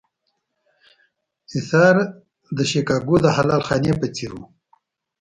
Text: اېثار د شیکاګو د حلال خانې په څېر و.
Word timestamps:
اېثار 1.53 1.95
د 2.57 2.59
شیکاګو 2.69 3.15
د 3.23 3.27
حلال 3.35 3.61
خانې 3.67 3.93
په 3.99 4.07
څېر 4.15 4.31
و. 4.37 4.39